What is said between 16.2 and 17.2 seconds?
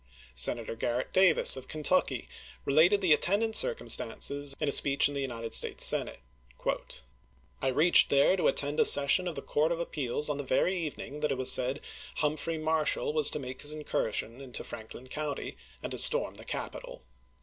the capital.